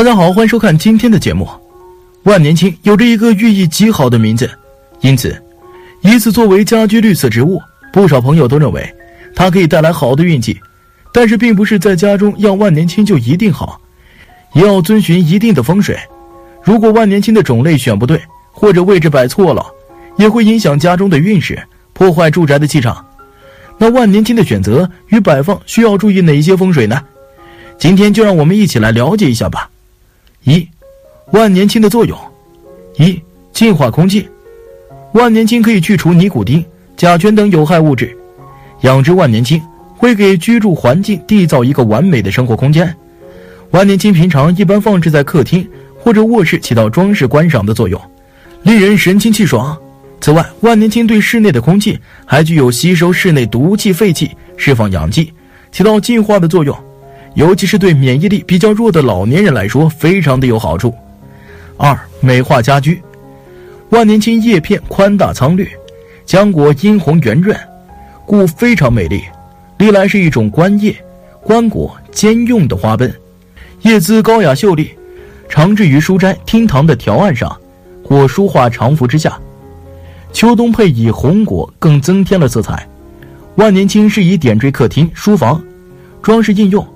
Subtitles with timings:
[0.00, 1.46] 大家好，欢迎收看今天的节目。
[2.22, 4.50] 万年青有着一个寓意极好的名字，
[5.02, 5.38] 因此，
[6.00, 7.60] 以此作为家居绿色植物，
[7.92, 8.94] 不少朋友都认为
[9.36, 10.58] 它可以带来好的运气。
[11.12, 13.78] 但是，并不是在家中养万年青就一定好，
[14.54, 15.98] 也要遵循一定的风水。
[16.64, 18.18] 如果万年青的种类选不对，
[18.52, 19.66] 或者位置摆错了，
[20.16, 21.62] 也会影响家中的运势，
[21.92, 23.04] 破坏住宅的气场。
[23.76, 26.98] 那万年青的选择与摆放需要注意哪些风水呢？
[27.78, 29.68] 今天就让我们一起来了解一下吧。
[30.44, 30.66] 一，
[31.32, 32.18] 万年青的作用：
[32.96, 33.20] 一、
[33.52, 34.26] 净化空气。
[35.12, 36.64] 万年青可以去除尼古丁、
[36.96, 38.16] 甲醛等有害物质。
[38.82, 39.60] 养殖万年青
[39.96, 42.94] 会给居住环境缔造一个完美的生活空间。
[43.72, 45.68] 万年青平常一般放置在客厅
[45.98, 48.00] 或者卧室，起到装饰观赏的作用，
[48.62, 49.76] 令人神清气爽。
[50.22, 55.32] 此外，万年青对室内的空气还具有吸收室内毒气废气、释放氧气、
[55.70, 56.76] 起到净化的作用。
[57.34, 60.94] 尤其是对免疫力比较弱的老年人来说，非常的有好处。
[61.76, 63.00] 二、美化家居。
[63.90, 65.68] 万年青叶片宽大苍绿，
[66.26, 67.58] 浆果殷红圆润，
[68.26, 69.22] 故非常美丽。
[69.78, 70.94] 历来是一种观叶、
[71.42, 73.12] 观果兼用的花奔，
[73.82, 74.90] 叶姿高雅秀丽，
[75.48, 77.56] 常置于书斋、厅堂的条案上，
[78.04, 79.38] 或书画长幅之下。
[80.32, 82.86] 秋冬配以红果，更增添了色彩。
[83.56, 85.60] 万年青适宜点缀客厅、书房，
[86.22, 86.86] 装饰应用。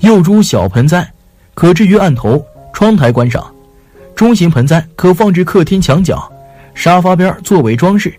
[0.00, 1.12] 幼株小盆栽，
[1.54, 3.42] 可置于案头、窗台观赏；
[4.14, 6.30] 中型盆栽可放置客厅墙角、
[6.74, 8.14] 沙发边作为装饰，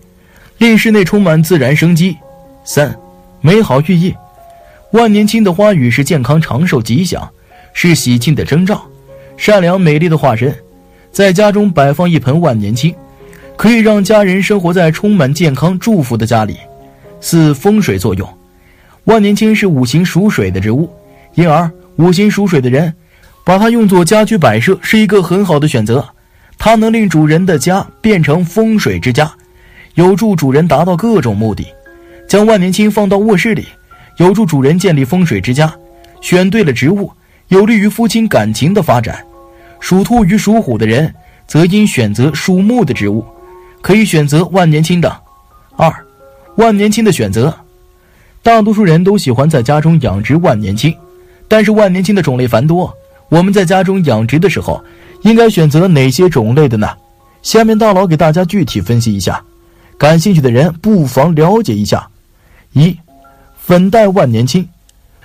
[0.60, 2.16] 令室内充满自然生机。
[2.64, 2.96] 三、
[3.42, 4.14] 美好寓意。
[4.92, 7.28] 万年青的花语是健康长寿吉祥，
[7.74, 8.84] 是喜庆的征兆，
[9.36, 10.56] 善良美丽的化身。
[11.12, 12.94] 在家中摆放一盆万年青，
[13.58, 16.58] 可以让家人生活在充满健康祝福的家里。
[17.20, 18.30] 四、风水作用。
[19.06, 20.88] 万年青是五行属水的植物。
[21.36, 22.94] 因而，五行属水的人，
[23.44, 26.08] 把它用作家居摆设是一个很好的选择。
[26.58, 29.32] 它能令主人的家变成风水之家，
[29.96, 31.66] 有助主人达到各种目的。
[32.28, 33.66] 将万年青放到卧室里，
[34.18, 35.74] 有助主人建立风水之家。
[36.22, 37.12] 选对了植物，
[37.48, 39.26] 有利于夫妻感情的发展。
[39.80, 41.12] 属兔与属虎的人，
[41.48, 43.26] 则应选择属木的植物，
[43.82, 45.12] 可以选择万年青的。
[45.76, 45.92] 二，
[46.58, 47.52] 万年青的选择，
[48.44, 50.96] 大多数人都喜欢在家中养殖万年青。
[51.52, 52.96] 但是万年青的种类繁多，
[53.28, 54.82] 我们在家中养殖的时候，
[55.24, 56.88] 应该选择哪些种类的呢？
[57.42, 59.44] 下面大佬给大家具体分析一下，
[59.98, 62.08] 感兴趣的人不妨了解一下。
[62.72, 62.98] 一，
[63.60, 64.66] 粉黛万年青，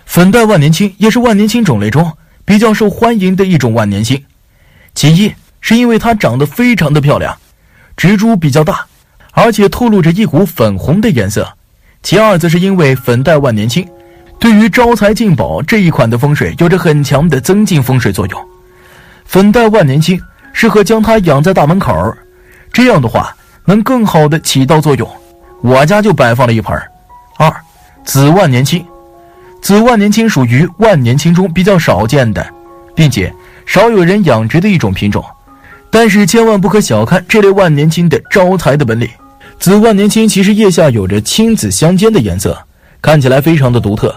[0.05, 2.13] 粉黛万年青也是万年青种类中
[2.45, 4.21] 比较受欢迎的一种万年青。
[4.97, 7.39] 其一是因为它长得非常的漂亮，
[7.97, 8.85] 植株比较大，
[9.31, 11.49] 而且透露着一股粉红的颜色。
[12.03, 13.87] 其二则是因为粉黛万年青。
[14.39, 18.49] 对于招财进宝这一款的风水有着很强的增进风水作用。
[19.25, 20.21] 粉黛万年青
[20.53, 22.15] 适合将它养在大门口，
[22.73, 25.09] 这样的话能更好的起到作用。
[25.63, 26.81] 我家就摆放了一盆。
[27.39, 27.53] 二，
[28.05, 28.85] 紫万年青，
[29.61, 32.47] 紫万年青属于万年青中比较少见的，
[32.95, 35.25] 并且少有人养殖的一种品种。
[35.91, 39.09] 但是千万不可小看这类万年青的招财的本领。
[39.59, 42.57] 紫万年青其实叶下有着青紫相间的颜色，
[43.01, 44.15] 看起来非常的独特。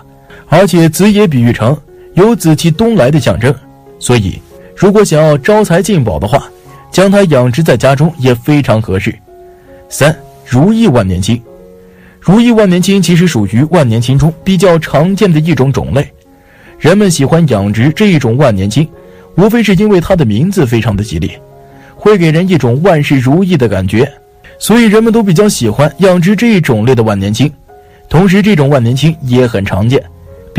[0.49, 1.77] 而且紫也比喻成
[2.15, 3.53] 有紫气东来的象征，
[3.99, 4.41] 所以
[4.75, 6.43] 如果想要招财进宝的话，
[6.91, 9.15] 将它养殖在家中也非常合适。
[9.89, 11.41] 三如意万年青，
[12.19, 16.11] 如意万年青其实属于万年青中比较常见的一种种类，
[16.79, 18.87] 人们喜欢养殖这一种万年青，
[19.35, 21.31] 无非是因为它的名字非常的吉利，
[21.95, 24.11] 会给人一种万事如意的感觉，
[24.57, 27.51] 所以人们都比较喜欢养殖这一种类的万年青。
[28.09, 30.03] 同时，这种万年青也很常见。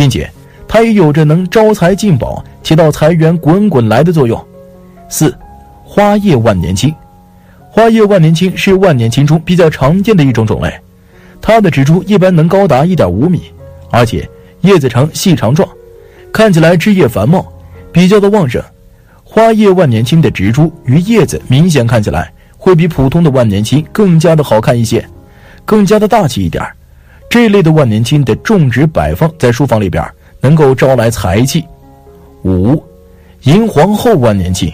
[0.00, 0.26] 并且，
[0.66, 4.42] 它也有着能招财进宝、起到财源滚滚来的作用。
[5.10, 5.36] 四，
[5.84, 6.94] 花叶万年青，
[7.68, 10.72] 花叶万年青是万年青中比较常见的一种种类，
[11.38, 13.42] 它的植株一般能高达一点五米，
[13.90, 14.26] 而且
[14.62, 15.68] 叶子呈细长状，
[16.32, 17.46] 看起来枝叶繁茂，
[17.92, 18.62] 比较的旺盛。
[19.22, 25.06] 花叶万年青的植株与叶子明显看起来会比普通的万年青更加的好看一些，
[25.66, 26.74] 更加的大气一点儿。
[27.30, 30.04] 这类的万年青的种植摆放在书房里边，
[30.40, 31.64] 能够招来财气。
[32.42, 32.82] 五，
[33.44, 34.72] 银皇后万年青，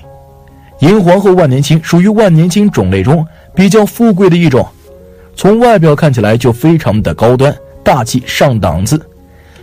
[0.79, 3.25] 银皇后万年青属于万年青种类中
[3.55, 4.67] 比较富贵的一种，
[5.35, 7.55] 从外表看起来就非常的高端
[7.85, 8.99] 大气上档次，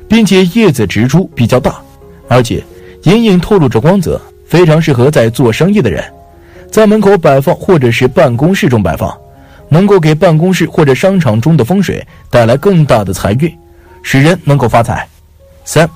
[0.07, 1.81] 并且叶子植株比较大，
[2.27, 2.63] 而且
[3.05, 6.03] 隐隐透露着光泽，非常适合在做生意的人，
[6.69, 9.11] 在门口摆放或者是办公室中摆放。
[9.73, 13.51] 能够给办公室或者商场中的风水带来更大的财运，
[14.03, 15.07] 使人能够发财。
[15.65, 15.89] 三，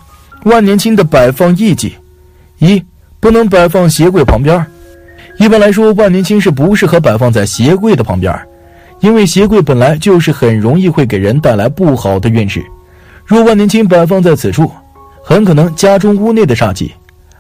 [0.46, 1.92] 万年青的摆放意境：
[2.58, 2.84] 一，
[3.20, 4.66] 不能摆放鞋柜旁边。
[5.38, 8.34] 一般来说，万年青是不适合摆放在鞋柜的旁边，
[9.00, 12.66] 因为鞋柜本来就是很容易会给人带来不好的运势。
[13.28, 14.72] 若万年青摆放在此处，
[15.24, 16.92] 很可能家中屋内的煞气。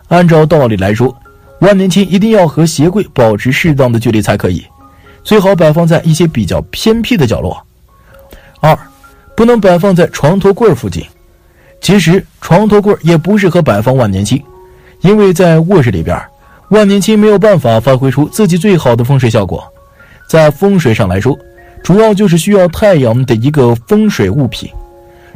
[0.10, 1.18] 按照道理来说，
[1.62, 4.64] 万年青一定要和鞋柜保持适当的距离才可以，
[5.28, 7.62] 最好摆放在一些比较偏僻的角落。
[8.62, 8.80] 二，
[9.36, 11.04] 不能摆放在床头柜附近。
[11.82, 14.42] 其实床头柜也不适合摆放万年青，
[15.02, 16.18] 因为在卧室里边，
[16.70, 19.62] 万年青没有办法发挥出自己最好的风水效果。
[20.30, 21.38] 在风水上来说，
[21.84, 24.70] 主要就是需要太阳的一个风水物品。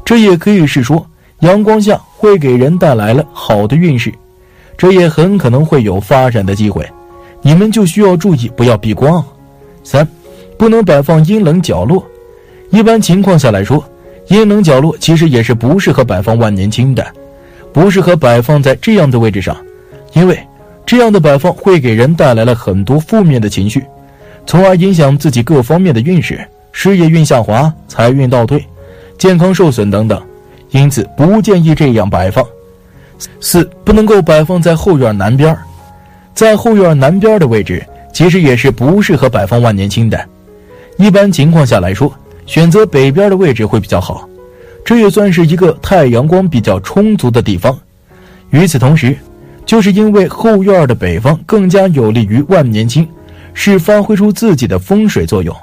[0.05, 1.05] 这也可以是说，
[1.41, 4.09] 阳光下会给人带来了好的运势，
[4.77, 6.89] 这也很可能会有发展的机会。
[7.41, 9.21] 你们就需要注意不要避光。
[9.83, 10.07] 三，
[10.57, 12.05] 不能摆放阴冷角落。
[12.69, 13.83] 一般情况下来说，
[14.27, 17.05] 阴冷角落其实也是不适合摆放万年青的，
[17.73, 19.57] 不适合摆放在这样的位置上，
[20.13, 20.39] 因为
[20.85, 23.83] 这样的摆放会给人带来了很多负面的情绪，
[24.45, 26.39] 从而影响自己各方面的运势，
[26.71, 28.63] 事业运下滑，财运倒退。
[29.17, 30.19] 健康受损等等，
[30.71, 32.43] 因此不建议这样摆放。
[33.39, 35.55] 四不能够摆放在后院南边
[36.33, 40.23] 在后院南边的位置其实也是不适合摆放万年青的。
[40.97, 42.13] 一般情况下来说，
[42.45, 44.27] 选择北边的位置会比较好，
[44.83, 47.77] 这也算是一个太阳光比较充足的地方。
[48.49, 49.17] 与此同时，
[49.65, 53.07] 就是因为后院的北方更加有利于万年青，
[53.53, 55.55] 是发挥出自己的风水作用，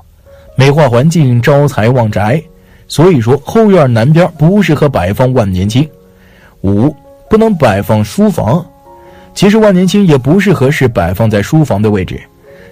[0.56, 2.42] 美化环境，招财旺宅。
[2.86, 5.86] 所以说，后院南边不适合摆放万年青。
[6.62, 6.94] 五，
[7.28, 8.64] 不能摆放书房。
[9.34, 12.18] 其实万年青也不适合是摆放在书房的位置。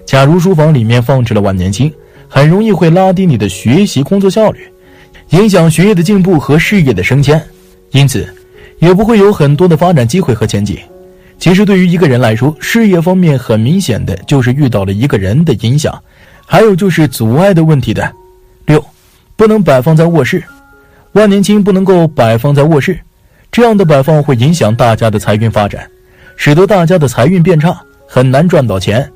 [0.07, 1.93] 假如书房里面放置了万年青，
[2.29, 4.61] 很容易会拉低你的学习工作效率，
[5.31, 7.39] 影响学业的进步和事业的升迁，
[7.91, 8.25] 因此
[8.79, 10.77] 也不会有很多的发展机会和前景。
[11.37, 16.01] 其实对于一个人来说，事业方面很明显的就是遇到了一个人的影响，
[16.45, 18.09] 还有就是阻碍的问题的。
[18.65, 18.83] 六。
[19.35, 20.43] 不能摆放在卧室，
[21.11, 22.97] 万年青不能够摆放在卧室，
[23.51, 25.87] 这样的摆放会影响大家的财运发展，
[26.35, 29.07] 使得大家的财运变差，很难赚到钱，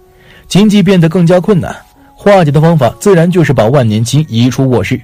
[0.52, 1.74] 经济变得更加困难。
[2.14, 5.00] 化解的方法自然就是把万年青移出卧室，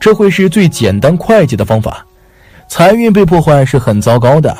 [0.00, 2.06] 这会是最简单快捷的方法。
[2.68, 4.56] 财运被破坏是很糟糕的。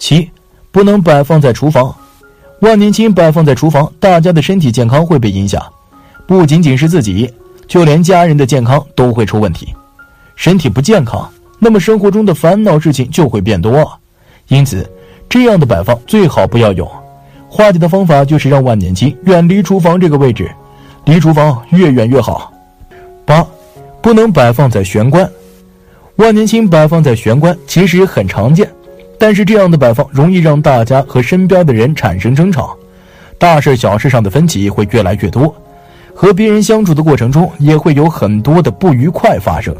[0.00, 0.28] 七，
[0.72, 1.94] 不能摆放在厨房，
[2.58, 5.64] 万年青摆放在厨房，大家的身体健康会被影响，
[6.26, 7.32] 不仅仅是自己。
[7.68, 9.72] 就连家人的健康都会出问题，
[10.34, 11.30] 身体不健康，
[11.60, 13.88] 那么生活中的烦恼事情就会变多。
[14.48, 14.90] 因此，
[15.28, 16.90] 这样的摆放最好不要有。
[17.54, 20.50] 化解的方法就是让万年青远离厨房这个位置，
[21.04, 22.50] 离厨房越远越好。
[23.26, 23.46] 八，
[24.00, 25.30] 不能摆放在玄关。
[26.16, 28.66] 万年青摆放在玄关其实很常见，
[29.18, 32.74] 但是这样的摆放容易让大家和身边的人产生争吵，
[33.36, 35.54] 大事小事上的分歧会越来越多。
[36.14, 39.76] 和别人相处的过程中，也会有很多的不愉快发生。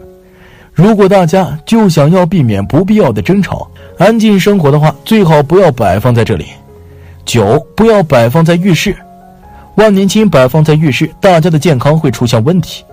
[0.74, 3.66] 如果大家就想要避免不必要的争吵，
[3.96, 6.48] 安静生活的话，最好不要摆放在这里。
[7.24, 8.96] 九，不要摆放在浴室。
[9.76, 12.84] 万年青摆放在浴室，大家的健康会出现问题，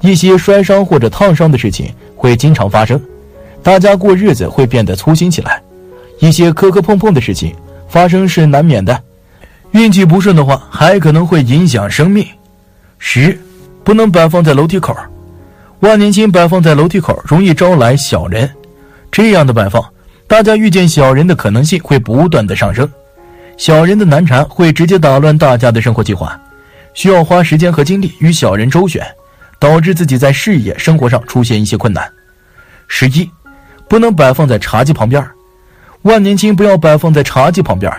[0.00, 3.00] 一些摔伤或者烫伤的事情会经常发生，
[3.62, 5.60] 大家过日子会变得粗心起来，
[6.20, 7.54] 一些磕磕碰碰的事情
[7.88, 8.98] 发生是难免的。
[9.72, 12.26] 运气不顺的话，还可能会影响生命。
[12.98, 13.38] 十，
[13.82, 14.96] 不能摆放在楼梯口。
[15.80, 18.48] 万年青摆放在楼梯口容易招来小人，
[19.12, 19.84] 这样的摆放，
[20.26, 22.88] 大家遇见小人的可能性会不断的上升，
[23.56, 26.38] 小人的难缠会直接打乱大家的生活计划，
[26.92, 29.04] 需要花时间和精力与小人周旋，
[29.58, 32.10] 导致自己在事业生活上出现一些困难。
[32.88, 33.28] 十一，
[33.88, 35.24] 不能摆放在茶几旁边，
[36.02, 37.92] 万年青不要摆放在茶几旁边，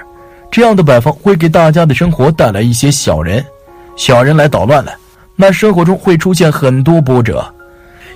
[0.51, 3.43] 这样的摆放会给大家的生活带来一些小人。
[3.95, 4.93] 小人来捣乱了，
[5.35, 7.43] 那生活中会出现很多波折。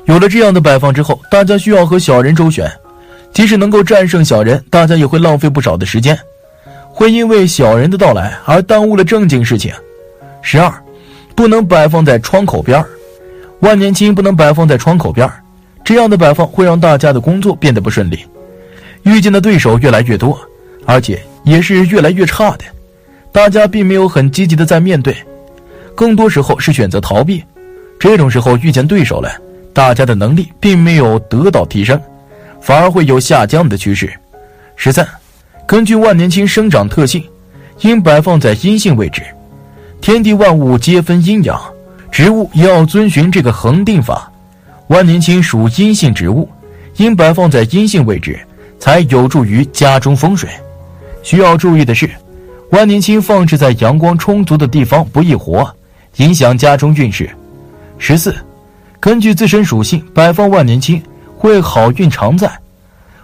[0.06, 2.70] 有了这样的摆放之后，大家需要和小人周旋，
[3.34, 6.18] 即使能够战胜小人，大家也会浪费不少的时间，
[7.00, 9.74] 会因为小人的到来而耽误了正经事情。
[10.42, 10.70] 十二，
[11.34, 12.86] 不能摆放在窗口边儿
[13.62, 15.42] 万年青不能摆放在窗口边儿
[15.82, 18.26] 这样的摆放会让大家的工作变得不顺利，
[19.04, 20.38] 遇见的对手越来越多，
[20.86, 22.66] 而且也是越来越差的，
[23.32, 25.16] 大家并没有很积极的在面对。
[25.96, 27.42] 更多时候是选择逃避，
[27.98, 29.32] 这种时候遇见对手了，
[29.72, 31.98] 大家的能力并没有得到提升，
[32.60, 34.12] 反而会有下降的趋势。
[34.76, 35.08] 十三，
[35.70, 37.24] 根据万年青生长特性，
[37.82, 39.22] 应摆放在阴性位置。
[40.02, 41.62] 天地万物皆分阴阳，
[42.12, 44.32] 植物要遵循这个恒定法。
[44.88, 46.50] 万年青属阴性植物，
[46.96, 48.40] 应摆放在阴性位置，
[48.80, 50.50] 才有助于家中风水。
[51.22, 52.10] 需要注意的是，
[52.72, 55.72] 万年青放置在阳光充足的地方不易活，
[56.16, 57.30] 影响家中运势。
[58.00, 58.36] 十四，
[59.00, 61.00] 根据自身属性摆放万年青
[61.38, 62.52] 会好运常在。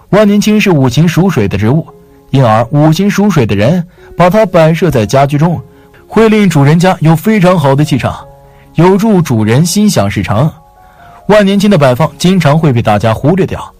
[0.09, 1.83] 万年青是五行属水的植物，
[2.31, 3.85] 因而五行属水的人
[4.17, 5.61] 把它摆设在家居中，
[6.07, 8.25] 会令主人家有非常好的气场，
[8.75, 10.51] 有助主人心想事成。
[11.27, 13.73] 万年青的摆放经常会被大家忽略掉，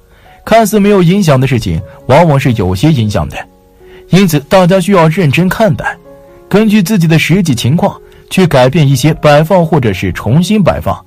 [0.43, 3.37] 看似没有影响的事情，往往是有些影响的。
[4.09, 5.97] 因此，大家需要认真看待，
[6.47, 7.99] 根据自己的实际情况
[8.29, 10.99] 去改变一些摆放，或者是重新摆放。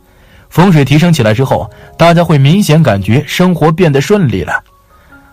[0.50, 4.62] 风水提升起来之后，大家会明显感觉生活变得顺利了。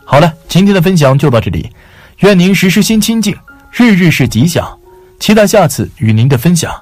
[0.03, 1.69] 好了，今天的分享就到这里，
[2.19, 3.35] 愿您时时心清静，
[3.71, 4.79] 日日是吉祥，
[5.19, 6.73] 期待下次与您的分享。